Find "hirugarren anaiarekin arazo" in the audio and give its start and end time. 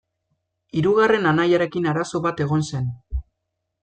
0.79-2.21